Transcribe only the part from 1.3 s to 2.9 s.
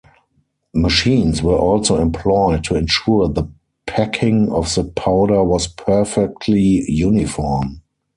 were also employed to